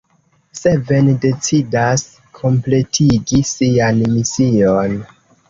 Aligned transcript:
Seven 0.59 1.11
decidas 1.25 2.05
kompletigi 2.39 3.43
sian 3.51 4.03
mision. 4.17 4.99